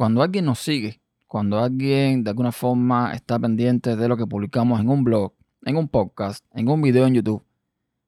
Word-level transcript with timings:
Cuando 0.00 0.22
alguien 0.22 0.46
nos 0.46 0.60
sigue, 0.60 1.02
cuando 1.26 1.58
alguien 1.58 2.24
de 2.24 2.30
alguna 2.30 2.52
forma 2.52 3.12
está 3.12 3.38
pendiente 3.38 3.96
de 3.96 4.08
lo 4.08 4.16
que 4.16 4.26
publicamos 4.26 4.80
en 4.80 4.88
un 4.88 5.04
blog, 5.04 5.34
en 5.66 5.76
un 5.76 5.88
podcast, 5.88 6.42
en 6.54 6.70
un 6.70 6.80
video 6.80 7.06
en 7.06 7.12
YouTube, 7.12 7.44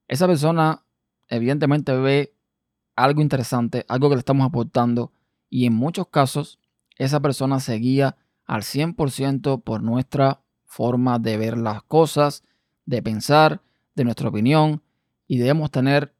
esa 0.08 0.26
persona 0.26 0.86
evidentemente 1.28 1.92
ve 1.92 2.34
algo 2.96 3.20
interesante, 3.20 3.84
algo 3.88 4.08
que 4.08 4.14
le 4.14 4.20
estamos 4.20 4.46
aportando 4.46 5.12
y 5.50 5.66
en 5.66 5.74
muchos 5.74 6.08
casos 6.08 6.58
esa 6.96 7.20
persona 7.20 7.60
se 7.60 7.74
guía 7.74 8.16
al 8.46 8.62
100% 8.62 9.62
por 9.62 9.82
nuestra 9.82 10.40
forma 10.64 11.18
de 11.18 11.36
ver 11.36 11.58
las 11.58 11.82
cosas, 11.82 12.42
de 12.86 13.02
pensar, 13.02 13.60
de 13.94 14.04
nuestra 14.04 14.30
opinión 14.30 14.80
y 15.26 15.36
debemos 15.36 15.70
tener 15.70 16.14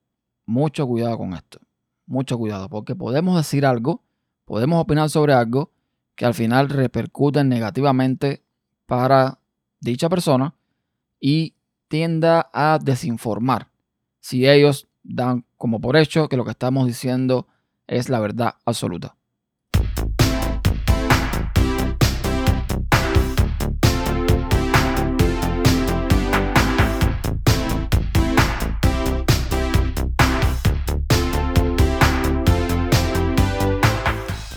mucho 0.45 0.87
cuidado 0.87 1.17
con 1.17 1.33
esto. 1.33 1.61
Mucho 2.05 2.37
cuidado 2.37 2.69
porque 2.69 2.95
podemos 2.95 3.39
decir 3.39 3.65
algo, 3.65 4.03
podemos 4.53 4.83
opinar 4.83 5.09
sobre 5.09 5.33
algo 5.33 5.71
que 6.15 6.27
al 6.27 6.35
final 6.35 6.69
repercute 6.69 7.43
negativamente 7.43 8.43
para 8.85 9.39
dicha 9.81 10.11
persona 10.11 10.55
y 11.19 11.55
tienda 11.89 12.51
a 12.53 12.79
desinformar 12.79 13.71
si 14.21 14.47
ellos 14.47 14.89
dan 15.03 15.47
como 15.57 15.81
por 15.81 15.97
hecho 15.97 16.29
que 16.29 16.37
lo 16.37 16.45
que 16.45 16.51
estamos 16.51 16.87
diciendo 16.87 17.47
es 17.87 18.11
la 18.11 18.21
verdad 18.21 18.57
absoluta. 18.67 19.17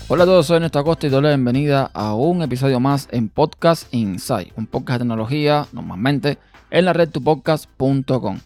Hola 0.08 0.22
a 0.22 0.26
todos, 0.26 0.46
soy 0.46 0.60
Néstor 0.60 0.82
Acosta 0.82 1.08
y 1.08 1.10
doy 1.10 1.20
la 1.20 1.30
bienvenida 1.30 1.90
a 1.92 2.14
un 2.14 2.40
episodio 2.40 2.78
más 2.78 3.08
en 3.10 3.28
Podcast 3.28 3.92
Insight, 3.92 4.52
un 4.56 4.68
podcast 4.68 5.00
de 5.00 5.04
tecnología 5.04 5.66
normalmente 5.72 6.38
en 6.70 6.84
la 6.84 6.92
red 6.92 7.10
tupodcast.com. 7.10 8.38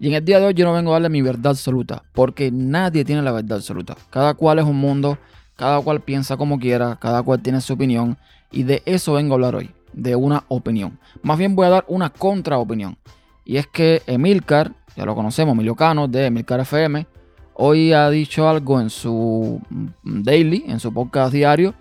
Y 0.00 0.08
en 0.08 0.14
el 0.14 0.24
día 0.24 0.40
de 0.40 0.46
hoy 0.46 0.54
yo 0.54 0.64
no 0.64 0.72
vengo 0.72 0.92
a 0.92 0.94
darle 0.94 1.10
mi 1.10 1.20
verdad 1.20 1.48
absoluta, 1.48 2.02
porque 2.14 2.50
nadie 2.50 3.04
tiene 3.04 3.20
la 3.20 3.30
verdad 3.30 3.58
absoluta. 3.58 3.94
Cada 4.08 4.32
cual 4.32 4.60
es 4.60 4.64
un 4.64 4.76
mundo, 4.76 5.18
cada 5.54 5.82
cual 5.82 6.00
piensa 6.00 6.38
como 6.38 6.58
quiera, 6.58 6.96
cada 6.98 7.22
cual 7.22 7.42
tiene 7.42 7.60
su 7.60 7.74
opinión 7.74 8.16
y 8.50 8.62
de 8.62 8.82
eso 8.86 9.12
vengo 9.12 9.34
a 9.34 9.36
hablar 9.36 9.56
hoy, 9.56 9.70
de 9.92 10.16
una 10.16 10.44
opinión. 10.48 10.98
Más 11.22 11.36
bien 11.36 11.54
voy 11.54 11.66
a 11.66 11.70
dar 11.70 11.84
una 11.88 12.08
contraopinión. 12.08 12.96
Y 13.44 13.58
es 13.58 13.66
que 13.66 14.00
Emilcar, 14.06 14.72
ya 14.96 15.04
lo 15.04 15.14
conocemos, 15.14 15.52
Emilio 15.52 15.74
Cano 15.74 16.08
de 16.08 16.24
Emilcar 16.24 16.60
FM, 16.60 17.06
hoy 17.54 17.92
ha 17.92 18.08
dicho 18.10 18.48
algo 18.48 18.80
en 18.80 18.90
su 18.90 19.60
daily, 20.02 20.64
en 20.66 20.80
su 20.80 20.92
podcast 20.92 21.32
diario, 21.32 21.74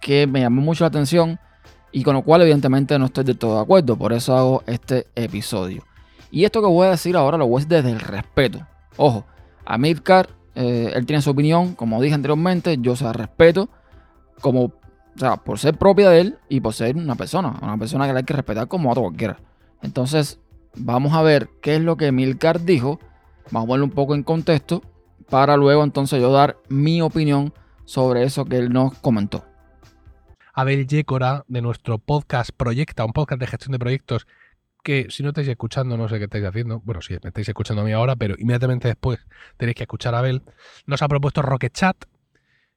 que 0.00 0.26
me 0.26 0.40
llamó 0.40 0.62
mucho 0.62 0.84
la 0.84 0.88
atención 0.88 1.38
y 1.92 2.02
con 2.02 2.14
lo 2.14 2.22
cual 2.22 2.42
evidentemente 2.42 2.98
no 2.98 3.06
estoy 3.06 3.24
de 3.24 3.34
todo 3.34 3.56
de 3.56 3.62
acuerdo. 3.62 3.96
Por 3.96 4.12
eso 4.12 4.36
hago 4.36 4.62
este 4.66 5.06
episodio. 5.14 5.82
Y 6.30 6.44
esto 6.44 6.60
que 6.60 6.68
voy 6.68 6.86
a 6.86 6.90
decir 6.90 7.16
ahora 7.16 7.36
lo 7.36 7.46
voy 7.46 7.60
a 7.60 7.64
decir 7.64 7.82
desde 7.82 7.90
el 7.90 8.00
respeto. 8.00 8.66
Ojo, 8.96 9.24
a 9.64 9.78
Midcar, 9.78 10.28
eh, 10.54 10.92
él 10.94 11.06
tiene 11.06 11.22
su 11.22 11.30
opinión, 11.30 11.74
como 11.74 12.00
dije 12.00 12.14
anteriormente, 12.14 12.78
yo 12.80 12.96
se 12.96 13.04
la 13.04 13.12
respeto 13.12 13.68
como, 14.40 14.64
o 14.64 14.72
sea, 15.16 15.36
por 15.36 15.58
ser 15.58 15.76
propia 15.76 16.10
de 16.10 16.20
él 16.20 16.38
y 16.48 16.60
por 16.60 16.72
ser 16.72 16.96
una 16.96 17.14
persona, 17.14 17.58
una 17.62 17.76
persona 17.76 18.06
que 18.06 18.12
la 18.12 18.20
hay 18.20 18.24
que 18.24 18.34
respetar 18.34 18.68
como 18.68 18.92
a 18.92 18.94
cualquiera. 18.94 19.38
Entonces, 19.82 20.40
vamos 20.76 21.12
a 21.14 21.22
ver 21.22 21.48
qué 21.60 21.76
es 21.76 21.82
lo 21.82 21.96
que 21.96 22.12
Milcar 22.12 22.64
dijo, 22.64 23.00
vamos 23.50 23.66
a 23.66 23.68
ponerlo 23.68 23.84
un 23.86 23.92
poco 23.92 24.14
en 24.14 24.22
contexto 24.22 24.82
para 25.30 25.56
luego 25.56 25.84
entonces 25.84 26.20
yo 26.20 26.32
dar 26.32 26.58
mi 26.68 27.00
opinión 27.00 27.54
sobre 27.84 28.24
eso 28.24 28.44
que 28.44 28.56
él 28.56 28.70
nos 28.70 28.98
comentó. 28.98 29.44
Abel 30.52 30.86
Yécora 30.86 31.44
de 31.48 31.62
nuestro 31.62 31.98
podcast 31.98 32.50
Proyecta, 32.50 33.04
un 33.04 33.12
podcast 33.12 33.40
de 33.40 33.46
gestión 33.46 33.72
de 33.72 33.78
proyectos 33.78 34.26
que 34.82 35.06
si 35.10 35.22
no 35.22 35.30
estáis 35.30 35.48
escuchando, 35.48 35.96
no 35.96 36.08
sé 36.08 36.18
qué 36.18 36.24
estáis 36.24 36.44
haciendo. 36.44 36.80
Bueno, 36.80 37.02
sí, 37.02 37.14
me 37.22 37.28
estáis 37.28 37.48
escuchando 37.48 37.82
a 37.82 37.84
mí 37.84 37.92
ahora, 37.92 38.16
pero 38.16 38.34
inmediatamente 38.38 38.88
después 38.88 39.18
tenéis 39.56 39.76
que 39.76 39.84
escuchar 39.84 40.14
a 40.14 40.18
Abel. 40.18 40.42
Nos 40.86 41.02
ha 41.02 41.08
propuesto 41.08 41.42
Rocket 41.42 41.72
Chat, 41.72 41.96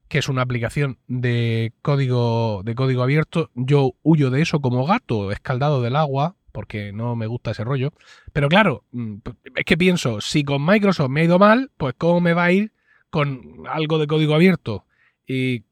que 0.07 0.19
es 0.19 0.29
una 0.29 0.41
aplicación 0.41 0.99
de 1.07 1.73
código, 1.81 2.61
de 2.63 2.75
código 2.75 3.03
abierto. 3.03 3.49
Yo 3.55 3.93
huyo 4.03 4.29
de 4.29 4.41
eso 4.41 4.59
como 4.59 4.85
gato 4.85 5.31
escaldado 5.31 5.81
del 5.81 5.95
agua, 5.95 6.35
porque 6.53 6.93
no 6.93 7.17
me 7.17 7.27
gusta 7.27 7.51
ese 7.51 7.65
rollo. 7.65 7.91
Pero 8.31 8.47
claro, 8.47 8.85
mm, 8.93 9.15
es 9.55 9.65
que 9.65 9.75
pienso, 9.75 10.21
si 10.21 10.45
con 10.45 10.65
Microsoft 10.65 11.09
me 11.09 11.21
ha 11.21 11.25
ido 11.25 11.39
mal, 11.39 11.71
pues 11.75 11.95
¿cómo 11.97 12.21
me 12.21 12.33
va 12.33 12.45
a 12.45 12.51
ir 12.53 12.71
con 13.09 13.63
algo 13.69 13.99
de 13.99 14.07
código 14.07 14.33
abierto? 14.35 14.85
Y 15.27 15.63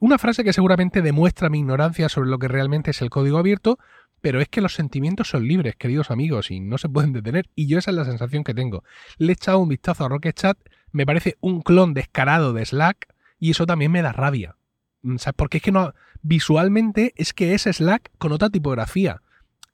una 0.00 0.18
frase 0.18 0.44
que 0.44 0.52
seguramente 0.52 1.02
demuestra 1.02 1.48
mi 1.48 1.58
ignorancia 1.58 2.08
sobre 2.08 2.30
lo 2.30 2.38
que 2.38 2.46
realmente 2.46 2.92
es 2.92 3.02
el 3.02 3.10
código 3.10 3.38
abierto, 3.38 3.78
pero 4.20 4.40
es 4.40 4.48
que 4.48 4.60
los 4.60 4.74
sentimientos 4.74 5.28
son 5.28 5.46
libres, 5.48 5.76
queridos 5.76 6.10
amigos, 6.10 6.50
y 6.50 6.60
no 6.60 6.78
se 6.78 6.88
pueden 6.88 7.12
detener. 7.12 7.48
Y 7.54 7.66
yo 7.66 7.78
esa 7.78 7.90
es 7.90 7.96
la 7.96 8.04
sensación 8.04 8.44
que 8.44 8.54
tengo. 8.54 8.84
Le 9.16 9.32
he 9.32 9.32
echado 9.32 9.58
un 9.58 9.68
vistazo 9.68 10.04
a 10.04 10.08
Rocket 10.08 10.36
Chat, 10.36 10.58
me 10.92 11.06
parece 11.06 11.36
un 11.40 11.62
clon 11.62 11.94
descarado 11.94 12.52
de 12.52 12.64
Slack, 12.64 13.14
y 13.40 13.50
eso 13.52 13.66
también 13.66 13.92
me 13.92 14.02
da 14.02 14.12
rabia. 14.12 14.56
¿Sabes? 15.18 15.34
Porque 15.36 15.58
es 15.58 15.62
que 15.62 15.72
no. 15.72 15.94
Visualmente 16.22 17.12
es 17.16 17.32
que 17.32 17.54
es 17.54 17.62
Slack 17.62 18.10
con 18.18 18.32
otra 18.32 18.50
tipografía. 18.50 19.22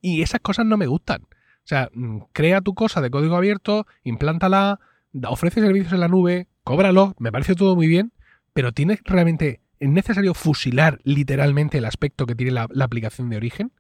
Y 0.05 0.21
esas 0.21 0.41
cosas 0.41 0.67
no 0.67 0.77
me 0.77 0.87
gustan. 0.87 1.23
O 1.23 1.67
sea, 1.67 1.89
mm, 1.95 2.19
crea 2.35 2.61
tu 2.61 2.75
cosa 2.75 3.01
de 3.01 3.11
código 3.11 3.37
abierto, 3.37 3.87
implántala, 4.03 4.79
ofrece 5.27 5.63
servicios 5.63 5.95
en 5.95 6.01
la 6.01 6.09
nube, 6.09 6.47
cóbralo, 6.63 7.15
me 7.19 7.33
parece 7.33 7.55
todo 7.55 7.75
muy 7.75 7.87
bien, 7.87 8.13
pero 8.53 8.73
tienes 8.73 9.01
realmente. 9.05 9.63
¿Es 9.81 9.89
necesario 9.89 10.35
fusilar 10.35 11.01
literalmente 11.05 11.79
el 11.79 11.87
aspecto 11.87 12.27
que 12.27 12.35
tiene 12.35 12.53
la, 12.53 12.69
la 12.71 12.85
aplicación 12.85 13.31
de 13.31 13.39
origen? 13.39 13.73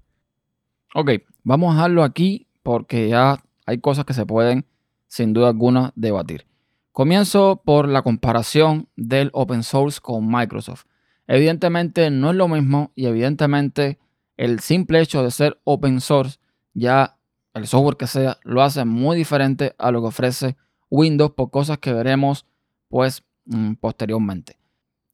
Ok, 0.95 1.11
vamos 1.43 1.73
a 1.73 1.77
dejarlo 1.77 2.05
aquí 2.05 2.47
porque 2.63 3.11
ya 3.11 3.45
hay 3.67 3.79
cosas 3.81 4.07
que 4.07 4.15
se 4.15 4.25
pueden, 4.25 4.65
sin 5.07 5.35
duda 5.35 5.49
alguna, 5.49 5.93
debatir. 5.95 6.47
Comienzo 6.93 7.61
por 7.67 7.87
la 7.87 8.01
comparación 8.01 8.89
del 8.97 9.29
open 9.35 9.63
source 9.63 10.01
con 10.01 10.27
Microsoft. 10.27 10.85
Evidentemente 11.27 12.11
no 12.11 12.31
es 12.31 12.37
lo 12.37 12.49
mismo 12.49 12.93
y 12.95 13.07
evidentemente 13.07 13.99
el 14.37 14.61
simple 14.61 15.01
hecho 15.01 15.23
de 15.23 15.31
ser 15.31 15.61
open 15.65 16.01
source, 16.01 16.39
ya 16.73 17.17
el 17.55 17.67
software 17.67 17.97
que 17.97 18.07
sea, 18.07 18.39
lo 18.43 18.63
hace 18.63 18.85
muy 18.85 19.17
diferente 19.17 19.75
a 19.79 19.91
lo 19.91 20.01
que 20.01 20.09
ofrece 20.09 20.57
Windows 20.91 21.33
por 21.33 21.51
cosas 21.51 21.79
que 21.79 21.93
veremos 21.93 22.47
pues 22.89 23.23
mm, 23.47 23.75
posteriormente. 23.75 24.59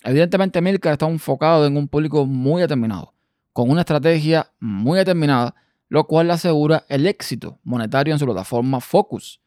Evidentemente 0.03 0.61
Milka 0.61 0.93
está 0.93 1.09
enfocado 1.09 1.67
en 1.67 1.77
un 1.77 1.89
público 1.89 2.25
muy 2.25 2.63
determinado, 2.63 3.13
con 3.53 3.71
una 3.71 3.81
estrategia 3.81 4.51
muy 4.59 4.99
determinada 4.99 5.55
lo 5.91 6.05
cual 6.05 6.29
le 6.29 6.33
asegura 6.33 6.87
el 6.89 7.07
éxito 7.07 7.59
monetario 7.65 8.15
en 8.15 8.19
su 8.19 8.25
plataforma 8.25 8.81
Focus. 8.81 9.41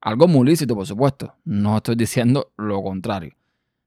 Algo 0.00 0.28
muy 0.28 0.46
lícito, 0.46 0.74
por 0.74 0.86
supuesto, 0.86 1.34
no 1.44 1.76
estoy 1.76 1.94
diciendo 1.94 2.52
lo 2.58 2.82
contrario. 2.82 3.34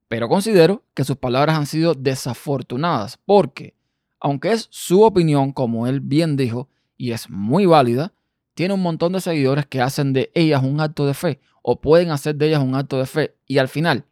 Pero 0.07 0.29
considero 0.29 0.83
que 0.93 1.03
sus 1.03 1.17
palabras 1.17 1.57
han 1.57 1.65
sido 1.65 1.93
desafortunadas 1.93 3.19
porque, 3.25 3.75
aunque 4.19 4.51
es 4.51 4.67
su 4.71 5.03
opinión, 5.03 5.51
como 5.51 5.87
él 5.87 5.99
bien 5.99 6.35
dijo, 6.37 6.67
y 6.97 7.11
es 7.11 7.29
muy 7.29 7.65
válida, 7.65 8.13
tiene 8.53 8.73
un 8.73 8.81
montón 8.81 9.13
de 9.13 9.21
seguidores 9.21 9.65
que 9.67 9.81
hacen 9.81 10.13
de 10.13 10.31
ellas 10.33 10.63
un 10.63 10.81
acto 10.81 11.05
de 11.05 11.13
fe 11.13 11.39
o 11.61 11.79
pueden 11.79 12.09
hacer 12.09 12.35
de 12.35 12.47
ellas 12.47 12.63
un 12.63 12.75
acto 12.75 12.97
de 12.97 13.05
fe 13.05 13.35
y 13.45 13.59
al 13.59 13.67
final 13.67 14.05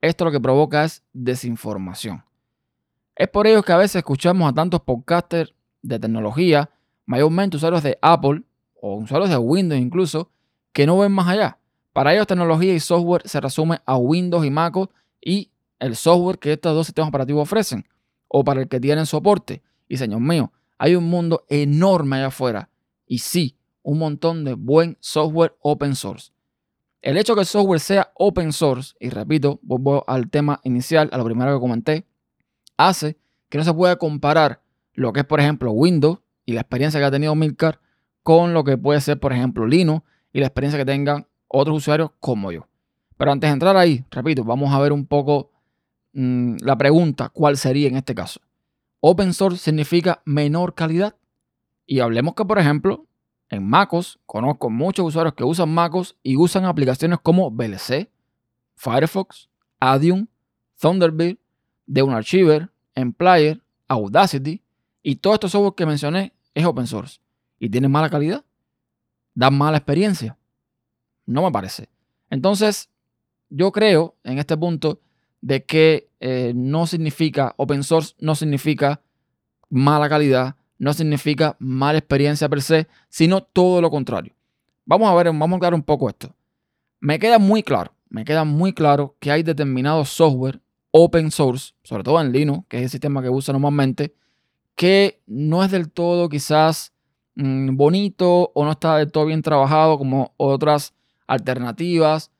esto 0.00 0.24
lo 0.24 0.30
que 0.30 0.40
provoca 0.40 0.84
es 0.84 1.02
desinformación. 1.12 2.24
Es 3.16 3.28
por 3.28 3.46
ello 3.46 3.62
que 3.62 3.72
a 3.72 3.76
veces 3.76 3.96
escuchamos 3.96 4.48
a 4.48 4.54
tantos 4.54 4.80
podcasters 4.80 5.52
de 5.82 5.98
tecnología 5.98 6.70
mayormente 7.04 7.56
usuarios 7.56 7.82
de 7.82 7.98
Apple 8.00 8.42
o 8.80 8.96
usuarios 8.96 9.28
de 9.28 9.36
Windows 9.36 9.80
incluso, 9.80 10.30
que 10.72 10.86
no 10.86 10.98
ven 10.98 11.12
más 11.12 11.28
allá. 11.28 11.58
Para 11.92 12.14
ellos 12.14 12.26
tecnología 12.26 12.72
y 12.72 12.80
software 12.80 13.22
se 13.26 13.40
resume 13.40 13.80
a 13.84 13.96
Windows 13.96 14.46
y 14.46 14.50
Mac 14.50 14.76
y 15.20 15.50
el 15.80 15.96
software 15.96 16.38
que 16.38 16.52
estos 16.52 16.74
dos 16.74 16.86
sistemas 16.86 17.08
operativos 17.08 17.42
ofrecen, 17.42 17.84
o 18.32 18.44
para 18.44 18.62
el 18.62 18.68
que 18.68 18.80
tienen 18.80 19.06
soporte. 19.06 19.62
Y 19.88 19.96
señor 19.96 20.20
mío, 20.20 20.52
hay 20.78 20.94
un 20.94 21.04
mundo 21.10 21.44
enorme 21.48 22.16
allá 22.16 22.28
afuera 22.28 22.70
y 23.06 23.18
sí, 23.18 23.56
un 23.82 23.98
montón 23.98 24.44
de 24.44 24.54
buen 24.54 24.96
software 25.00 25.56
open 25.60 25.96
source. 25.96 26.32
El 27.02 27.16
hecho 27.16 27.34
que 27.34 27.40
el 27.40 27.46
software 27.46 27.80
sea 27.80 28.12
open 28.14 28.52
source, 28.52 28.94
y 29.00 29.10
repito, 29.10 29.58
vuelvo 29.62 30.04
al 30.06 30.30
tema 30.30 30.60
inicial, 30.64 31.08
a 31.12 31.18
lo 31.18 31.24
primero 31.24 31.52
que 31.52 31.60
comenté, 31.60 32.06
hace 32.76 33.16
que 33.48 33.58
no 33.58 33.64
se 33.64 33.74
pueda 33.74 33.96
comparar 33.96 34.62
lo 34.92 35.12
que 35.12 35.20
es, 35.20 35.26
por 35.26 35.40
ejemplo, 35.40 35.72
Windows 35.72 36.18
y 36.44 36.52
la 36.52 36.60
experiencia 36.60 37.00
que 37.00 37.06
ha 37.06 37.10
tenido 37.10 37.34
Milcar 37.34 37.80
con 38.22 38.54
lo 38.54 38.64
que 38.64 38.78
puede 38.78 39.00
ser, 39.00 39.18
por 39.18 39.32
ejemplo, 39.32 39.66
Linux 39.66 40.04
y 40.32 40.40
la 40.40 40.46
experiencia 40.46 40.78
que 40.78 40.84
tengan 40.84 41.26
otros 41.48 41.78
usuarios 41.78 42.10
como 42.20 42.52
yo. 42.52 42.68
Pero 43.16 43.32
antes 43.32 43.48
de 43.48 43.52
entrar 43.52 43.76
ahí, 43.76 44.04
repito, 44.10 44.44
vamos 44.44 44.72
a 44.72 44.78
ver 44.78 44.92
un 44.92 45.06
poco 45.06 45.49
mm, 46.12 46.56
la 46.60 46.76
pregunta, 46.76 47.28
¿cuál 47.28 47.56
sería 47.56 47.88
en 47.88 47.96
este 47.96 48.14
caso? 48.14 48.40
Open 49.00 49.32
source 49.32 49.58
significa 49.58 50.22
menor 50.24 50.74
calidad. 50.74 51.16
Y 51.86 52.00
hablemos 52.00 52.34
que, 52.34 52.44
por 52.44 52.58
ejemplo, 52.58 53.06
en 53.48 53.66
MacOS 53.66 54.20
conozco 54.26 54.70
muchos 54.70 55.06
usuarios 55.06 55.34
que 55.34 55.44
usan 55.44 55.70
MacOS 55.70 56.16
y 56.22 56.36
usan 56.36 56.64
aplicaciones 56.64 57.18
como 57.22 57.50
VLC, 57.50 58.10
Firefox, 58.76 59.48
Adium, 59.80 60.26
Thunderbird, 60.78 61.38
de 61.86 62.02
un 62.02 62.14
Archiver, 62.14 62.70
Emplayer, 62.94 63.60
Audacity 63.88 64.62
y 65.02 65.16
todos 65.16 65.34
estos 65.34 65.52
software 65.52 65.74
que 65.74 65.86
mencioné 65.86 66.32
es 66.54 66.64
open 66.64 66.86
source 66.86 67.20
y 67.58 67.68
tienen 67.68 67.90
mala 67.90 68.08
calidad, 68.08 68.44
dan 69.34 69.58
mala 69.58 69.78
experiencia. 69.78 70.38
No 71.26 71.42
me 71.42 71.50
parece. 71.50 71.88
Entonces, 72.30 72.88
yo 73.48 73.72
creo 73.72 74.14
en 74.22 74.38
este 74.38 74.56
punto 74.56 75.00
de 75.40 75.64
que 75.64 76.08
eh, 76.20 76.52
no 76.54 76.86
significa 76.86 77.54
open 77.56 77.82
source, 77.82 78.14
no 78.18 78.34
significa 78.34 79.00
mala 79.68 80.08
calidad, 80.08 80.56
no 80.78 80.92
significa 80.92 81.56
mala 81.58 81.98
experiencia 81.98 82.48
per 82.48 82.62
se, 82.62 82.88
sino 83.08 83.42
todo 83.42 83.80
lo 83.80 83.90
contrario. 83.90 84.34
Vamos 84.84 85.08
a 85.08 85.14
ver, 85.14 85.26
vamos 85.26 85.52
a 85.52 85.56
aclarar 85.56 85.74
un 85.74 85.82
poco 85.82 86.08
esto. 86.08 86.34
Me 87.00 87.18
queda 87.18 87.38
muy 87.38 87.62
claro, 87.62 87.92
me 88.08 88.24
queda 88.24 88.44
muy 88.44 88.72
claro 88.72 89.16
que 89.20 89.30
hay 89.30 89.42
determinados 89.42 90.10
software 90.10 90.60
open 90.90 91.30
source, 91.30 91.74
sobre 91.82 92.02
todo 92.02 92.20
en 92.20 92.32
Linux, 92.32 92.66
que 92.68 92.78
es 92.78 92.82
el 92.84 92.90
sistema 92.90 93.22
que 93.22 93.28
uso 93.28 93.52
normalmente, 93.52 94.14
que 94.74 95.22
no 95.26 95.62
es 95.62 95.70
del 95.70 95.90
todo 95.90 96.28
quizás 96.28 96.92
mm, 97.36 97.76
bonito 97.76 98.50
o 98.54 98.64
no 98.64 98.72
está 98.72 98.96
del 98.96 99.12
todo 99.12 99.26
bien 99.26 99.42
trabajado 99.42 99.98
como 99.98 100.34
otras 100.36 100.94
alternativas 101.26 102.32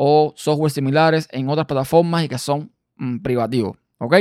o 0.00 0.32
software 0.36 0.70
similares 0.70 1.26
en 1.32 1.48
otras 1.48 1.66
plataformas 1.66 2.22
y 2.22 2.28
que 2.28 2.38
son 2.38 2.70
mm, 2.98 3.18
privativos. 3.18 3.76
¿Ok? 3.98 4.14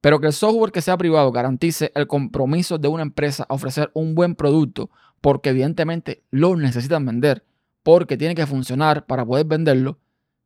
Pero 0.00 0.18
que 0.18 0.26
el 0.26 0.32
software 0.32 0.72
que 0.72 0.82
sea 0.82 0.96
privado 0.96 1.30
garantice 1.30 1.92
el 1.94 2.08
compromiso 2.08 2.76
de 2.76 2.88
una 2.88 3.04
empresa 3.04 3.46
a 3.48 3.54
ofrecer 3.54 3.92
un 3.94 4.16
buen 4.16 4.34
producto 4.34 4.90
porque 5.20 5.50
evidentemente 5.50 6.24
lo 6.32 6.56
necesitan 6.56 7.06
vender, 7.06 7.44
porque 7.84 8.16
tiene 8.16 8.34
que 8.34 8.44
funcionar 8.44 9.06
para 9.06 9.24
poder 9.24 9.46
venderlo, 9.46 10.00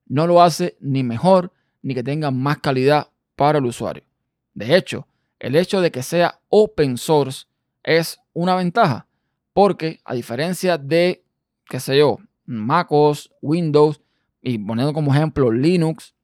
no 0.07 0.27
lo 0.27 0.43
hace 0.43 0.77
ni 0.81 1.03
mejor 1.03 1.55
ni 1.81 1.95
que 1.95 2.03
tenga 2.03 2.31
más 2.31 2.59
calidad 2.59 3.09
para 3.37 3.59
el 3.59 3.65
usuario. 3.65 4.05
De 4.53 4.77
hecho, 4.77 5.07
el 5.39 5.57
hecho 5.57 5.81
de 5.81 5.91
que 5.91 6.03
sea 6.03 6.41
open 6.51 6.99
source 6.99 7.47
es 7.83 8.21
una 8.35 8.55
ventaja, 8.55 9.07
porque 9.55 10.01
a 10.05 10.13
diferencia 10.13 10.77
de, 10.77 11.25
qué 11.65 11.81
sé 11.81 11.97
yo, 11.97 12.19
MacOS, 12.45 13.31
Windows 13.41 14.00
y 14.43 14.59
poniendo 14.59 14.93
como 14.93 15.15
ejemplo 15.15 15.51
Linux 15.51 16.15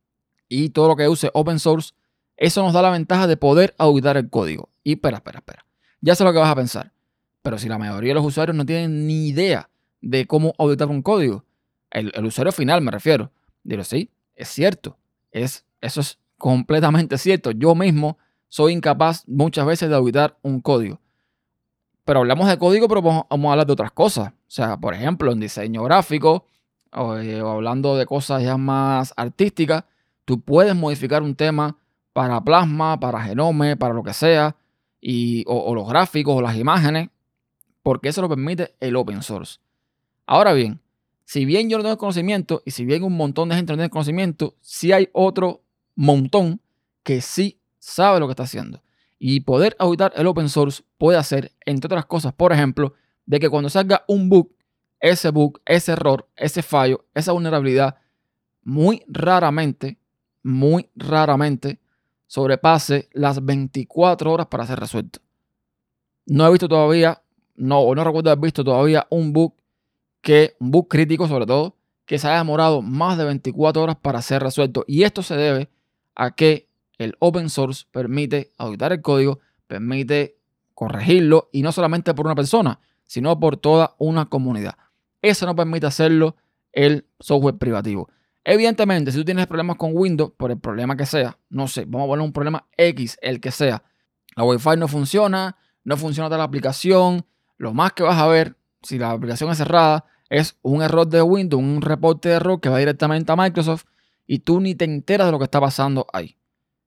y 0.48 0.70
todo 0.70 0.88
lo 0.88 0.96
que 0.96 1.08
use 1.08 1.30
open 1.34 1.58
source, 1.58 1.92
eso 2.36 2.62
nos 2.62 2.72
da 2.72 2.82
la 2.82 2.90
ventaja 2.90 3.26
de 3.26 3.36
poder 3.36 3.74
auditar 3.78 4.16
el 4.16 4.28
código. 4.30 4.68
Y 4.84 4.92
espera, 4.92 5.18
espera, 5.18 5.38
espera. 5.38 5.66
Ya 6.00 6.14
sé 6.14 6.24
lo 6.24 6.32
que 6.32 6.38
vas 6.38 6.50
a 6.50 6.56
pensar. 6.56 6.92
Pero 7.42 7.58
si 7.58 7.68
la 7.68 7.78
mayoría 7.78 8.10
de 8.10 8.14
los 8.14 8.24
usuarios 8.24 8.56
no 8.56 8.66
tienen 8.66 9.06
ni 9.06 9.28
idea 9.28 9.70
de 10.00 10.26
cómo 10.26 10.54
auditar 10.58 10.88
un 10.88 11.02
código, 11.02 11.44
el, 11.90 12.12
usuario 12.24 12.52
final 12.52 12.82
me 12.82 12.90
refiero, 12.90 13.32
digo, 13.62 13.84
sí, 13.84 14.10
es 14.34 14.48
cierto. 14.48 14.98
Es, 15.30 15.64
eso 15.80 16.00
es 16.00 16.18
completamente 16.38 17.18
cierto. 17.18 17.52
Yo 17.52 17.74
mismo 17.74 18.18
soy 18.48 18.72
incapaz 18.72 19.26
muchas 19.26 19.66
veces 19.66 19.88
de 19.88 19.96
auditar 19.96 20.38
un 20.42 20.60
código. 20.60 21.00
Pero 22.04 22.20
hablamos 22.20 22.48
de 22.48 22.58
código, 22.58 22.88
pero 22.88 23.02
vamos, 23.02 23.24
a 23.30 23.52
hablar 23.52 23.66
de 23.66 23.72
otras 23.72 23.90
cosas. 23.90 24.28
O 24.28 24.50
sea, 24.50 24.76
por 24.76 24.94
ejemplo, 24.94 25.32
en 25.32 25.40
diseño 25.40 25.82
gráfico 25.84 26.46
o, 26.92 27.16
eh, 27.16 27.40
hablando 27.40 27.96
de 27.96 28.06
cosas 28.06 28.42
ya 28.42 28.56
más 28.56 29.12
artísticas, 29.16 29.84
tú 30.24 30.40
puedes 30.40 30.74
modificar 30.74 31.22
un 31.22 31.34
tema 31.34 31.76
para 32.12 32.42
Plasma, 32.42 32.98
para 32.98 33.20
Genome, 33.22 33.76
para 33.76 33.94
lo 33.94 34.02
que 34.02 34.12
sea, 34.12 34.56
y, 35.00 35.44
o, 35.46 35.74
los 35.74 35.88
gráficos 35.88 36.34
o 36.36 36.40
las 36.40 36.56
imágenes, 36.56 37.10
porque 37.82 38.08
eso 38.08 38.22
lo 38.22 38.28
permite 38.28 38.74
el 38.80 38.96
open 38.96 39.22
source. 39.22 39.58
Ahora 40.26 40.52
bien, 40.52 40.80
si 41.24 41.44
bien 41.44 41.68
yo 41.68 41.76
no 41.76 41.84
tengo 41.84 41.98
conocimiento 41.98 42.62
y 42.64 42.70
si 42.70 42.84
bien 42.84 43.02
un 43.02 43.16
montón 43.16 43.48
de 43.48 43.56
gente 43.56 43.72
no 43.72 43.76
tiene 43.76 43.90
conocimiento, 43.90 44.56
sí 44.60 44.92
hay 44.92 45.08
otro 45.12 45.62
montón 45.94 46.60
que 47.02 47.20
sí 47.20 47.60
sabe 47.78 48.18
lo 48.18 48.26
que 48.26 48.32
está 48.32 48.44
haciendo. 48.44 48.82
Y 49.18 49.40
poder 49.40 49.76
auditar 49.78 50.12
el 50.16 50.26
open 50.26 50.48
source 50.48 50.82
puede 50.98 51.18
hacer, 51.18 51.52
entre 51.64 51.86
otras 51.86 52.06
cosas, 52.06 52.32
por 52.32 52.52
ejemplo, 52.52 52.94
de 53.26 53.38
que 53.38 53.48
cuando 53.48 53.68
salga 53.68 54.04
un 54.08 54.28
bug, 54.28 54.50
ese 55.00 55.30
bug, 55.30 55.60
ese 55.64 55.92
error, 55.92 56.28
ese 56.36 56.62
fallo, 56.62 57.06
esa 57.14 57.32
vulnerabilidad, 57.32 57.96
muy 58.62 59.02
raramente, 59.06 59.98
muy 60.42 60.88
raramente 60.96 61.80
sobrepase 62.26 63.08
las 63.12 63.44
24 63.44 64.32
horas 64.32 64.46
para 64.46 64.66
ser 64.66 64.80
resuelto. 64.80 65.20
No 66.26 66.46
he 66.46 66.50
visto 66.50 66.68
todavía, 66.68 67.22
no, 67.54 67.94
no 67.94 68.04
recuerdo 68.04 68.30
haber 68.30 68.44
visto 68.44 68.64
todavía 68.64 69.06
un 69.10 69.32
bug 69.32 69.54
que, 70.20 70.56
un 70.58 70.70
bug 70.72 70.88
crítico 70.88 71.28
sobre 71.28 71.46
todo, 71.46 71.76
que 72.04 72.18
se 72.18 72.28
haya 72.28 72.38
demorado 72.38 72.82
más 72.82 73.18
de 73.18 73.24
24 73.24 73.82
horas 73.82 73.96
para 73.96 74.22
ser 74.22 74.42
resuelto. 74.42 74.84
Y 74.86 75.04
esto 75.04 75.22
se 75.22 75.36
debe 75.36 75.70
a 76.14 76.32
que 76.34 76.68
el 76.98 77.14
open 77.18 77.50
source 77.50 77.84
permite 77.90 78.52
auditar 78.58 78.92
el 78.92 79.02
código, 79.02 79.40
permite 79.66 80.38
corregirlo 80.74 81.48
y 81.52 81.62
no 81.62 81.72
solamente 81.72 82.14
por 82.14 82.26
una 82.26 82.34
persona, 82.34 82.80
sino 83.04 83.38
por 83.38 83.56
toda 83.56 83.94
una 83.98 84.26
comunidad. 84.26 84.76
Eso 85.22 85.46
no 85.46 85.56
permite 85.56 85.86
hacerlo 85.86 86.36
el 86.72 87.06
software 87.20 87.56
privativo. 87.56 88.08
Evidentemente, 88.44 89.10
si 89.10 89.18
tú 89.18 89.24
tienes 89.24 89.46
problemas 89.46 89.76
con 89.76 89.90
Windows, 89.94 90.32
por 90.36 90.50
el 90.50 90.58
problema 90.58 90.96
que 90.96 91.06
sea, 91.06 91.38
no 91.48 91.66
sé, 91.66 91.84
vamos 91.84 92.06
a 92.06 92.08
poner 92.08 92.24
un 92.24 92.32
problema 92.32 92.68
X, 92.76 93.18
el 93.20 93.40
que 93.40 93.50
sea, 93.50 93.82
la 94.36 94.44
Wi-Fi 94.44 94.76
no 94.76 94.86
funciona, 94.86 95.56
no 95.82 95.96
funciona 95.96 96.30
tal 96.30 96.40
aplicación, 96.40 97.26
lo 97.56 97.74
más 97.74 97.92
que 97.94 98.02
vas 98.02 98.18
a 98.18 98.28
ver, 98.28 98.56
si 98.82 98.98
la 98.98 99.10
aplicación 99.10 99.50
es 99.50 99.58
cerrada, 99.58 100.04
es 100.28 100.58
un 100.62 100.82
error 100.82 101.08
de 101.08 101.22
Windows, 101.22 101.62
un 101.62 101.82
reporte 101.82 102.28
de 102.28 102.36
error 102.36 102.60
que 102.60 102.68
va 102.68 102.78
directamente 102.78 103.32
a 103.32 103.36
Microsoft 103.36 103.84
y 104.26 104.40
tú 104.40 104.60
ni 104.60 104.74
te 104.74 104.84
enteras 104.84 105.26
de 105.26 105.32
lo 105.32 105.38
que 105.38 105.44
está 105.44 105.60
pasando 105.60 106.06
ahí. 106.12 106.36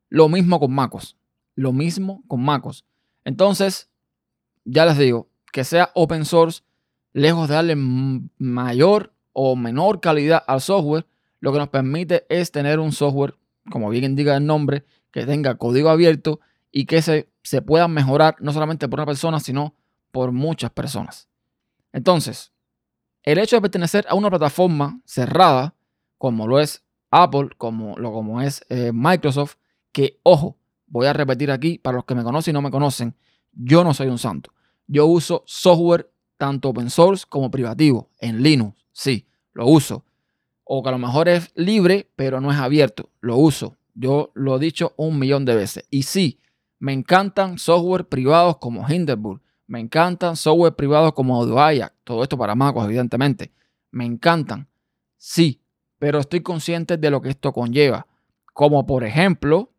Lo 0.10 0.30
mismo 0.30 0.60
con 0.60 0.74
MacOS. 0.74 1.18
Lo 1.56 1.74
mismo 1.74 2.24
con 2.28 2.44
MacOS. 2.44 2.86
Entonces, 3.24 3.90
ya 4.66 4.86
les 4.86 4.98
digo, 4.98 5.30
que 5.52 5.64
sea 5.64 5.92
open 5.94 6.26
source, 6.26 6.62
lejos 7.14 7.48
de 7.48 7.56
darle 7.56 7.76
mayor 7.76 9.14
o 9.34 9.56
menor 9.56 10.00
calidad 10.00 10.44
al 10.48 10.62
software, 10.62 11.06
lo 11.40 11.54
que 11.54 11.60
nos 11.60 11.70
permite 11.70 12.26
es 12.30 12.52
tener 12.52 12.80
un 12.80 12.92
software, 12.92 13.36
como 13.72 13.90
bien 13.90 14.04
indica 14.04 14.36
el 14.36 14.46
nombre, 14.46 14.84
que 15.12 15.26
tenga 15.26 15.56
código 15.56 15.90
abierto 15.90 16.40
y 16.72 16.86
que 16.86 17.02
se, 17.02 17.30
se 17.44 17.62
pueda 17.62 17.88
mejorar 17.88 18.36
no 18.40 18.52
solamente 18.54 18.88
por 18.88 19.00
una 19.00 19.06
persona, 19.06 19.40
sino 19.40 19.76
por 20.12 20.32
muchas 20.32 20.72
personas. 20.72 21.28
Entonces, 21.94 22.52
el 23.24 23.38
hecho 23.40 23.56
de 23.56 23.62
pertenecer 23.62 24.06
a 24.10 24.16
una 24.16 24.30
plataforma 24.30 25.02
cerrada, 25.06 25.76
como 26.18 26.48
lo 26.48 26.60
es 26.60 26.84
Apple, 27.12 27.50
como, 27.58 27.98
lo, 27.98 28.12
como 28.12 28.42
es 28.42 28.64
eh, 28.70 28.92
Microsoft, 28.94 29.56
que, 29.92 30.20
ojo, 30.24 30.58
voy 30.88 31.08
a 31.08 31.14
repetir 31.14 31.52
aquí 31.52 31.78
para 31.78 31.98
los 31.98 32.06
que 32.06 32.16
me 32.16 32.24
conocen 32.24 32.54
y 32.54 32.56
no 32.56 32.62
me 32.62 32.72
conocen, 32.72 33.16
yo 33.54 33.84
no 33.84 33.94
soy 33.94 34.08
un 34.08 34.18
santo. 34.18 34.54
Yo 34.88 35.06
uso 35.06 35.44
software 35.46 36.12
tanto 36.40 36.70
open 36.70 36.90
source 36.90 37.26
como 37.28 37.52
privativo 37.52 38.10
en 38.18 38.42
Linux. 38.42 38.78
Sí, 38.94 39.28
lo 39.52 39.68
uso. 39.68 40.06
O 40.64 40.82
que 40.82 40.88
a 40.88 40.94
lo 40.94 40.98
mejor 40.98 41.28
es 41.28 41.52
libre, 41.54 42.10
pero 42.16 42.40
no 42.40 42.50
es 42.50 42.58
abierto. 42.58 43.10
Lo 43.20 43.36
uso. 43.36 43.76
Yo 43.94 44.32
lo 44.36 44.56
he 44.56 44.60
dicho 44.60 44.94
un 44.96 45.20
millón 45.20 45.44
de 45.44 45.56
veces. 45.56 45.86
Y 45.90 46.04
sí, 46.04 46.40
me 46.80 46.94
encantan 46.94 47.60
software 47.60 48.08
privados 48.08 48.58
como 48.58 48.88
Hindenburg. 48.90 49.42
Me 49.68 49.82
encantan 49.82 50.38
software 50.38 50.76
privados 50.76 51.12
como 51.12 51.36
Audioaia. 51.36 51.94
Todo 52.06 52.24
esto 52.24 52.38
para 52.38 52.56
MacOS, 52.56 52.86
evidentemente. 52.86 53.52
Me 53.92 54.06
encantan. 54.06 54.70
Sí, 55.18 55.62
pero 56.00 56.20
estoy 56.20 56.40
consciente 56.40 56.96
de 56.96 57.10
lo 57.12 57.22
que 57.22 57.30
esto 57.30 57.52
conlleva. 57.52 58.08
Como 58.54 58.86
por 58.86 59.04
ejemplo, 59.04 59.74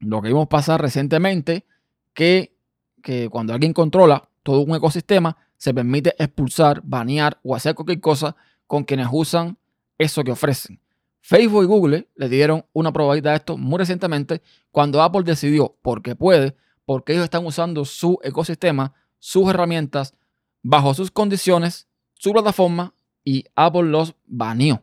lo 0.00 0.20
que 0.20 0.28
vimos 0.28 0.48
pasar 0.48 0.82
recientemente, 0.82 1.64
que, 2.12 2.56
que 3.04 3.28
cuando 3.28 3.52
alguien 3.54 3.72
controla 3.72 4.28
todo 4.42 4.62
un 4.62 4.74
ecosistema, 4.74 5.36
se 5.56 5.74
permite 5.74 6.14
expulsar, 6.18 6.80
banear 6.84 7.38
o 7.42 7.54
hacer 7.54 7.74
cualquier 7.74 8.00
cosa 8.00 8.36
con 8.66 8.84
quienes 8.84 9.08
usan 9.10 9.58
eso 9.98 10.22
que 10.24 10.32
ofrecen. 10.32 10.80
Facebook 11.20 11.64
y 11.64 11.66
Google 11.66 12.08
le 12.14 12.28
dieron 12.28 12.64
una 12.72 12.92
probabilidad 12.92 13.32
a 13.32 13.36
esto 13.36 13.56
muy 13.56 13.78
recientemente 13.78 14.42
cuando 14.70 15.02
Apple 15.02 15.22
decidió, 15.24 15.76
porque 15.82 16.14
puede, 16.14 16.56
porque 16.84 17.12
ellos 17.12 17.24
están 17.24 17.44
usando 17.44 17.84
su 17.84 18.18
ecosistema, 18.22 18.94
sus 19.18 19.48
herramientas, 19.48 20.14
bajo 20.62 20.94
sus 20.94 21.10
condiciones, 21.10 21.88
su 22.14 22.32
plataforma, 22.32 22.94
y 23.24 23.44
Apple 23.56 23.84
los 23.84 24.14
baneó 24.26 24.82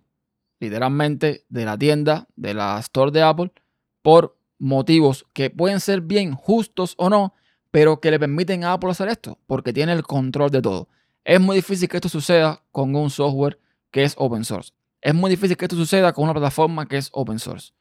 literalmente 0.63 1.45
de 1.49 1.65
la 1.65 1.77
tienda, 1.77 2.27
de 2.37 2.53
la 2.53 2.79
store 2.79 3.11
de 3.11 3.21
Apple, 3.21 3.51
por 4.01 4.37
motivos 4.59 5.25
que 5.33 5.49
pueden 5.49 5.81
ser 5.81 5.99
bien 5.99 6.33
justos 6.33 6.95
o 6.97 7.09
no, 7.09 7.33
pero 7.73 7.99
que 7.99 8.11
le 8.11 8.19
permiten 8.19 8.63
a 8.63 8.73
Apple 8.73 8.91
hacer 8.91 9.09
esto, 9.09 9.39
porque 9.47 9.73
tiene 9.73 9.93
el 9.93 10.03
control 10.03 10.51
de 10.51 10.61
todo. 10.61 10.89
Es 11.23 11.41
muy 11.41 11.55
difícil 11.55 11.89
que 11.89 11.97
esto 11.97 12.07
suceda 12.07 12.61
con 12.71 12.95
un 12.95 13.09
software 13.09 13.59
que 13.89 14.03
es 14.03 14.13
open 14.15 14.45
source. 14.45 14.73
Es 15.01 15.15
muy 15.15 15.31
difícil 15.31 15.57
que 15.57 15.65
esto 15.65 15.75
suceda 15.75 16.13
con 16.13 16.25
una 16.25 16.33
plataforma 16.33 16.87
que 16.87 16.97
es 16.97 17.09
open 17.13 17.39
source. 17.39 17.73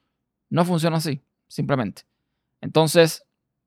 No 0.48 0.64
funciona 0.64 0.96
así, 0.96 1.20
simplemente. 1.46 2.04
Entonces, 2.62 3.26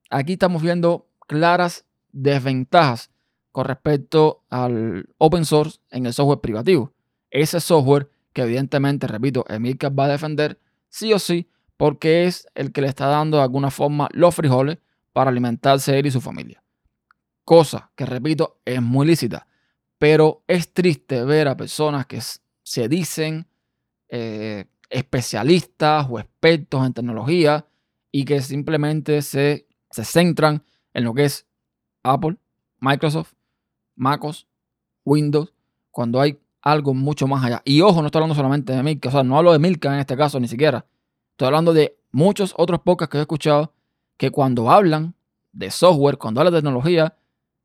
aquí 0.09 0.33
estamos 0.33 0.63
viendo 0.63 1.07
claras 1.27 1.85
desventajas 2.11 3.11
con 3.51 3.65
respecto 3.65 4.41
al 4.49 5.07
open 5.19 5.45
source 5.45 5.77
en 5.91 6.07
el 6.07 6.13
software 6.13 6.39
privativo. 6.39 6.91
Ese 7.29 7.59
software 7.59 8.09
que 8.33 8.41
evidentemente, 8.41 9.05
repito, 9.05 9.45
Emilcar 9.47 9.97
va 9.97 10.05
a 10.05 10.09
defender 10.09 10.59
sí 10.89 11.13
o 11.13 11.19
sí, 11.19 11.51
porque 11.77 12.25
es 12.25 12.47
el 12.55 12.71
que 12.71 12.81
le 12.81 12.87
está 12.87 13.05
dando 13.05 13.37
de 13.37 13.43
alguna 13.43 13.69
forma 13.69 14.09
los 14.11 14.33
frijoles 14.33 14.79
para 15.15 15.29
alimentarse 15.29 15.97
él 15.97 16.07
y 16.07 16.11
su 16.11 16.19
familia. 16.19 16.61
Cosa 17.45 17.89
que, 17.95 18.05
repito, 18.05 18.59
es 18.65 18.81
muy 18.81 19.07
lícita. 19.07 19.47
Pero 19.97 20.43
es 20.45 20.73
triste 20.73 21.23
ver 21.23 21.47
a 21.47 21.55
personas 21.55 22.05
que 22.05 22.19
se 22.63 22.89
dicen 22.89 23.47
eh, 24.09 24.65
especialistas 24.89 26.05
o 26.09 26.19
expertos 26.19 26.85
en 26.85 26.93
tecnología 26.93 27.65
y 28.11 28.25
que 28.25 28.41
simplemente 28.41 29.21
se, 29.21 29.67
se 29.89 30.03
centran 30.03 30.61
en 30.93 31.05
lo 31.05 31.13
que 31.13 31.23
es 31.23 31.47
Apple, 32.03 32.35
Microsoft, 32.81 33.35
MacOS, 33.95 34.47
Windows, 35.05 35.53
cuando 35.91 36.19
hay 36.19 36.37
algo 36.61 36.93
mucho 36.93 37.25
más 37.25 37.41
allá. 37.41 37.61
Y 37.63 37.79
ojo, 37.79 38.01
no 38.01 38.07
estoy 38.07 38.19
hablando 38.19 38.35
solamente 38.35 38.73
de 38.73 38.83
Milka, 38.83 39.07
o 39.07 39.11
sea, 39.13 39.23
no 39.23 39.37
hablo 39.37 39.53
de 39.53 39.59
Milka 39.59 39.93
en 39.93 40.01
este 40.01 40.17
caso 40.17 40.41
ni 40.41 40.49
siquiera. 40.49 40.85
Estoy 41.31 41.45
hablando 41.45 41.73
de 41.73 41.97
muchos 42.11 42.53
otros 42.57 42.81
podcasts 42.81 43.13
que 43.13 43.19
he 43.19 43.21
escuchado 43.21 43.71
que 44.17 44.31
cuando 44.31 44.69
hablan 44.69 45.15
de 45.51 45.71
software, 45.71 46.17
cuando 46.17 46.41
hablan 46.41 46.53
de 46.53 46.59
tecnología, 46.59 47.15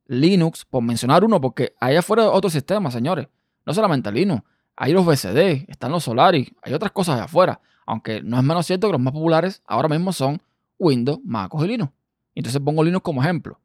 Linux, 0.07 0.65
por 0.65 0.83
mencionar 0.83 1.25
uno, 1.25 1.41
porque 1.41 1.75
allá 1.81 2.01
afuera 2.01 2.31
otro 2.31 2.51
sistema, 2.51 2.91
señores. 2.91 3.29
No 3.65 3.73
solamente 3.73 4.11
Linux, 4.11 4.43
hay 4.77 4.93
los 4.93 5.07
BCD, 5.07 5.67
están 5.69 5.93
los 5.93 6.05
Solaris, 6.05 6.51
hay 6.63 6.73
otras 6.73 6.91
cosas 6.93 7.17
allá 7.17 7.25
afuera. 7.25 7.61
Aunque 7.87 8.23
no 8.23 8.37
es 8.37 8.43
menos 8.43 8.67
cierto 8.67 8.89
que 8.89 8.93
los 8.93 9.01
más 9.01 9.13
populares 9.13 9.63
ahora 9.67 9.89
mismo 9.89 10.13
son 10.13 10.41
Windows, 10.79 11.21
MacOS 11.25 11.65
y 11.65 11.69
Linux. 11.69 11.93
Entonces 12.35 12.61
pongo 12.61 12.83
Linux 12.83 13.03
como 13.03 13.23
ejemplo. 13.23 13.61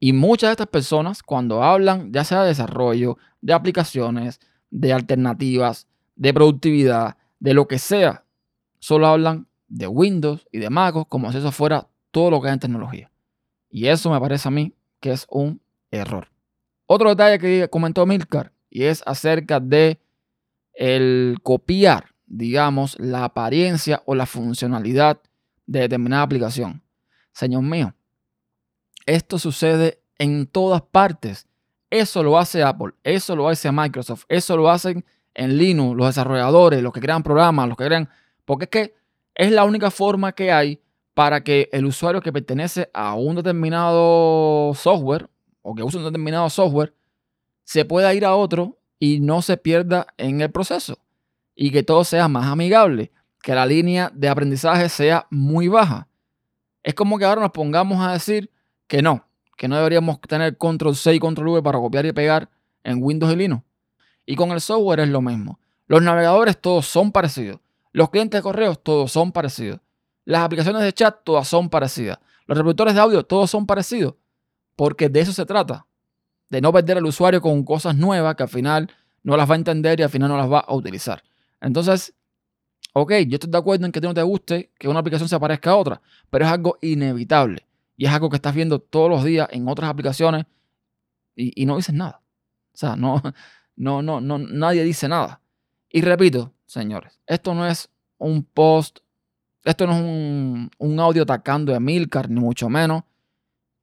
Y 0.00 0.12
muchas 0.12 0.48
de 0.48 0.52
estas 0.52 0.66
personas, 0.66 1.22
cuando 1.22 1.62
hablan 1.62 2.12
ya 2.12 2.24
sea 2.24 2.42
de 2.42 2.48
desarrollo, 2.48 3.16
de 3.40 3.52
aplicaciones, 3.52 4.40
de 4.70 4.92
alternativas, 4.92 5.86
de 6.16 6.34
productividad, 6.34 7.16
de 7.38 7.54
lo 7.54 7.68
que 7.68 7.78
sea, 7.78 8.24
solo 8.78 9.06
hablan 9.06 9.46
de 9.74 9.88
Windows 9.88 10.46
y 10.52 10.58
de 10.58 10.70
MacOS 10.70 11.06
como 11.08 11.32
si 11.32 11.38
eso 11.38 11.50
fuera 11.50 11.88
todo 12.12 12.30
lo 12.30 12.40
que 12.40 12.48
hay 12.48 12.54
en 12.54 12.60
tecnología. 12.60 13.10
Y 13.68 13.88
eso 13.88 14.08
me 14.10 14.20
parece 14.20 14.46
a 14.46 14.52
mí 14.52 14.72
que 15.00 15.10
es 15.12 15.26
un 15.28 15.60
error. 15.90 16.28
Otro 16.86 17.08
detalle 17.08 17.38
que 17.40 17.68
comentó 17.68 18.06
Milcar 18.06 18.52
y 18.70 18.84
es 18.84 19.02
acerca 19.04 19.58
de 19.58 19.98
el 20.74 21.38
copiar, 21.42 22.14
digamos, 22.26 22.96
la 23.00 23.24
apariencia 23.24 24.02
o 24.06 24.14
la 24.14 24.26
funcionalidad 24.26 25.20
de 25.66 25.80
determinada 25.80 26.22
aplicación. 26.22 26.82
Señor 27.32 27.62
mío, 27.62 27.94
esto 29.06 29.40
sucede 29.40 30.00
en 30.18 30.46
todas 30.46 30.82
partes. 30.82 31.48
Eso 31.90 32.22
lo 32.22 32.38
hace 32.38 32.62
Apple, 32.62 32.92
eso 33.02 33.34
lo 33.34 33.48
hace 33.48 33.70
Microsoft, 33.72 34.24
eso 34.28 34.56
lo 34.56 34.70
hacen 34.70 35.04
en 35.34 35.58
Linux, 35.58 35.96
los 35.96 36.06
desarrolladores, 36.06 36.80
los 36.80 36.92
que 36.92 37.00
crean 37.00 37.24
programas, 37.24 37.68
los 37.68 37.76
que 37.76 37.86
crean... 37.86 38.08
Porque 38.44 38.64
es 38.64 38.70
que 38.70 39.03
es 39.34 39.50
la 39.50 39.64
única 39.64 39.90
forma 39.90 40.32
que 40.32 40.52
hay 40.52 40.80
para 41.14 41.42
que 41.42 41.68
el 41.72 41.86
usuario 41.86 42.20
que 42.20 42.32
pertenece 42.32 42.90
a 42.92 43.14
un 43.14 43.36
determinado 43.36 44.72
software 44.74 45.28
o 45.62 45.74
que 45.74 45.82
usa 45.82 46.00
un 46.00 46.06
determinado 46.06 46.50
software 46.50 46.94
se 47.64 47.84
pueda 47.84 48.12
ir 48.14 48.24
a 48.24 48.34
otro 48.34 48.78
y 48.98 49.20
no 49.20 49.42
se 49.42 49.56
pierda 49.56 50.06
en 50.18 50.40
el 50.40 50.50
proceso 50.50 50.98
y 51.54 51.70
que 51.70 51.82
todo 51.82 52.04
sea 52.04 52.28
más 52.28 52.46
amigable, 52.46 53.12
que 53.42 53.54
la 53.54 53.66
línea 53.66 54.10
de 54.14 54.28
aprendizaje 54.28 54.88
sea 54.88 55.26
muy 55.30 55.68
baja. 55.68 56.08
Es 56.82 56.94
como 56.94 57.18
que 57.18 57.24
ahora 57.24 57.40
nos 57.40 57.52
pongamos 57.52 58.04
a 58.04 58.12
decir 58.12 58.50
que 58.86 59.02
no, 59.02 59.26
que 59.56 59.68
no 59.68 59.76
deberíamos 59.76 60.20
tener 60.20 60.56
control 60.58 60.96
C 60.96 61.14
y 61.14 61.18
control 61.18 61.48
V 61.48 61.62
para 61.62 61.78
copiar 61.78 62.06
y 62.06 62.12
pegar 62.12 62.50
en 62.82 63.02
Windows 63.02 63.32
y 63.32 63.36
Linux. 63.36 63.62
Y 64.26 64.36
con 64.36 64.50
el 64.50 64.60
software 64.60 65.00
es 65.00 65.08
lo 65.08 65.20
mismo. 65.20 65.60
Los 65.86 66.02
navegadores 66.02 66.60
todos 66.60 66.86
son 66.86 67.12
parecidos. 67.12 67.60
Los 67.94 68.10
clientes 68.10 68.40
de 68.40 68.42
correos 68.42 68.82
todos 68.82 69.12
son 69.12 69.30
parecidos. 69.30 69.80
Las 70.24 70.42
aplicaciones 70.42 70.82
de 70.82 70.92
chat 70.92 71.16
todas 71.22 71.46
son 71.46 71.70
parecidas. 71.70 72.18
Los 72.44 72.58
reproductores 72.58 72.92
de 72.92 73.00
audio 73.00 73.22
todos 73.22 73.48
son 73.48 73.66
parecidos. 73.66 74.16
Porque 74.74 75.08
de 75.08 75.20
eso 75.20 75.32
se 75.32 75.46
trata. 75.46 75.86
De 76.50 76.60
no 76.60 76.72
perder 76.72 76.98
al 76.98 77.06
usuario 77.06 77.40
con 77.40 77.62
cosas 77.62 77.94
nuevas 77.94 78.34
que 78.34 78.42
al 78.42 78.48
final 78.48 78.90
no 79.22 79.36
las 79.36 79.48
va 79.48 79.54
a 79.54 79.58
entender 79.58 80.00
y 80.00 80.02
al 80.02 80.10
final 80.10 80.28
no 80.28 80.36
las 80.36 80.50
va 80.50 80.58
a 80.58 80.74
utilizar. 80.74 81.22
Entonces, 81.60 82.12
ok, 82.94 83.12
yo 83.28 83.36
estoy 83.36 83.52
de 83.52 83.58
acuerdo 83.58 83.86
en 83.86 83.92
que 83.92 84.00
no 84.00 84.12
te 84.12 84.22
guste 84.22 84.72
que 84.76 84.88
una 84.88 84.98
aplicación 84.98 85.28
se 85.28 85.38
parezca 85.38 85.70
a 85.70 85.76
otra, 85.76 86.02
pero 86.30 86.46
es 86.46 86.50
algo 86.50 86.78
inevitable. 86.82 87.64
Y 87.96 88.06
es 88.06 88.12
algo 88.12 88.28
que 88.28 88.36
estás 88.36 88.56
viendo 88.56 88.80
todos 88.80 89.08
los 89.08 89.22
días 89.22 89.46
en 89.52 89.68
otras 89.68 89.88
aplicaciones 89.88 90.46
y, 91.36 91.64
no 91.64 91.76
dices 91.76 91.94
nada. 91.94 92.22
O 92.72 92.76
sea, 92.76 92.96
no, 92.96 93.22
no, 93.76 94.02
no, 94.02 94.20
no, 94.20 94.38
nadie 94.38 94.82
dice 94.82 95.06
nada. 95.06 95.40
Y 95.88 96.00
repito, 96.00 96.53
señores, 96.66 97.20
esto 97.26 97.54
no 97.54 97.66
es 97.66 97.88
un 98.18 98.44
post, 98.44 99.00
esto 99.64 99.86
no 99.86 99.94
es 99.94 100.70
un, 100.78 101.00
audio 101.00 101.22
atacando 101.22 101.74
a 101.74 101.80
Milcar, 101.80 102.28
ni 102.28 102.40
mucho 102.40 102.68
menos. 102.68 103.02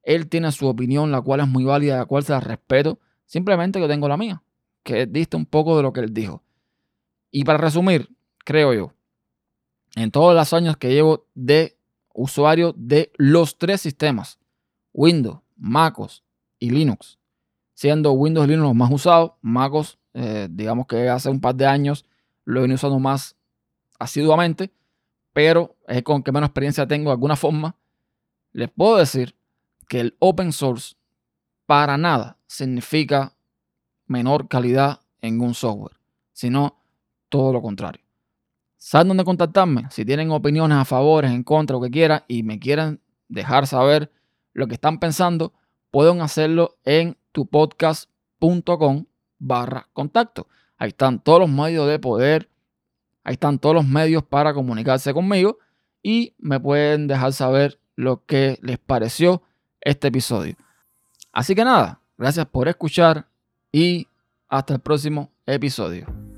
Él 0.04 0.28
tiene 0.28 0.52
su 0.52 0.68
opinión, 0.68 1.12
la 1.12 1.22
cual 1.22 1.42
es 1.42 1.48
muy 1.48 1.64
válida, 1.64 1.98
la 1.98 2.06
cual 2.06 2.24
se 2.24 2.32
la 2.32 2.40
respeto. 2.40 3.00
Simplemente 3.26 3.80
yo 3.80 3.88
tengo 3.88 4.08
la 4.08 4.18
mía, 4.18 4.44
que 4.84 5.06
diste 5.06 5.38
un 5.38 5.46
poco 5.46 5.78
de 5.78 5.84
lo 5.84 5.94
que 5.94 6.02
él 6.02 6.14
dijo. 6.14 6.44
Y 7.32 7.44
para 7.44 7.58
resumir, 7.58 8.10
creo 8.44 8.74
yo, 8.74 8.94
en 9.96 10.12
todos 10.12 10.36
los 10.36 10.54
años 10.54 10.78
que 10.78 10.90
llevo 10.90 11.28
de 11.34 11.78
usuario 12.14 12.74
de 12.78 13.12
los 13.18 13.58
tres 13.58 13.82
sistemas, 13.82 14.38
Windows, 14.94 15.40
MacOS 15.56 16.24
y 16.60 16.70
Linux, 16.70 17.20
siendo 17.74 18.12
Windows 18.12 18.46
y 18.46 18.52
Linux 18.52 18.68
los 18.68 18.76
más 18.76 18.92
usados, 18.92 19.34
MacOS, 19.42 19.98
eh, 20.14 20.48
digamos 20.52 20.88
que 20.88 21.10
hace 21.10 21.30
un 21.30 21.40
par 21.40 21.56
de 21.56 21.66
años 21.66 22.06
lo 22.46 22.66
he 22.66 22.74
usado 22.74 23.00
más 23.00 23.36
asiduamente, 24.00 24.72
pero 25.34 25.76
es 25.88 26.04
con 26.04 26.24
que 26.24 26.32
menos 26.32 26.50
experiencia 26.50 26.88
tengo 26.88 27.10
de 27.10 27.14
alguna 27.14 27.36
forma, 27.36 27.76
les 28.52 28.70
puedo 28.70 28.98
decir 28.98 29.36
que 29.88 30.00
el 30.00 30.16
open 30.20 30.52
source 30.52 30.96
para 31.66 31.98
nada 31.98 32.38
significa 32.48 33.34
menor 34.08 34.48
calidad 34.48 35.00
en 35.22 35.40
un 35.42 35.54
software, 35.54 35.98
sino 36.34 36.78
todo 37.30 37.54
lo 37.54 37.62
contrario. 37.62 38.04
¿Saben 38.78 39.10
dónde 39.10 39.24
contactarme? 39.24 39.88
Si 39.92 40.04
tienen 40.04 40.32
opiniones 40.32 40.78
a 40.78 40.86
favor, 40.86 41.24
en 41.24 41.44
contra, 41.44 41.76
lo 41.76 41.82
que 41.84 41.92
quieran, 41.92 42.24
y 42.28 42.44
me 42.44 42.60
quieren 42.60 43.00
dejar 43.30 43.68
saber 43.68 44.12
lo 44.54 44.68
que 44.68 44.74
están 44.74 45.00
pensando, 45.00 45.54
pueden 45.92 46.22
hacerlo 46.22 46.78
en 46.84 47.16
tupodcast.com 47.32 49.06
barra 49.38 49.88
contacto. 49.94 50.48
Ahí 50.82 50.88
están 50.88 51.20
todos 51.20 51.42
los 51.42 51.48
medios 51.48 51.88
de 51.88 52.00
poder, 52.00 52.50
ahí 53.24 53.34
están 53.34 53.60
todos 53.60 53.76
los 53.76 53.86
medios 53.86 54.24
para 54.24 54.52
comunicarse 54.52 55.14
conmigo 55.14 55.60
y 56.02 56.34
me 56.40 56.60
pueden 56.60 57.06
dejar 57.06 57.34
saber 57.34 57.80
lo 57.96 58.26
que 58.26 58.58
les 58.64 58.80
pareció 58.80 59.44
este 59.80 60.08
episodio. 60.08 60.56
Así 61.32 61.54
que 61.54 61.64
nada, 61.64 62.02
gracias 62.18 62.48
por 62.48 62.68
escuchar 62.68 63.28
y 63.72 64.08
hasta 64.50 64.74
el 64.74 64.80
próximo 64.80 65.30
episodio. 65.46 66.31